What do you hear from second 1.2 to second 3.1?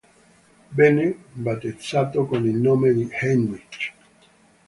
battezzato con il nome di